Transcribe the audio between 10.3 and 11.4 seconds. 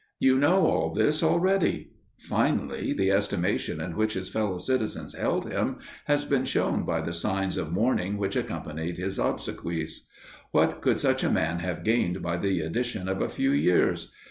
What could such a